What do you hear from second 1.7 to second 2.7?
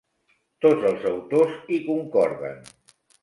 hi concorden.